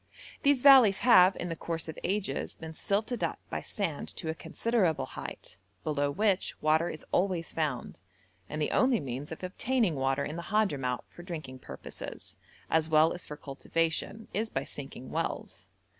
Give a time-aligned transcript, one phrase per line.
[0.41, 4.33] These valleys have, in the course of ages, been silted up by sand to a
[4.33, 7.99] considerable height, below which water is always found,
[8.49, 12.35] and the only means of obtaining water in the Hadhramout for drinking purposes,
[12.67, 15.67] as well as for cultivation, is by sinking wells.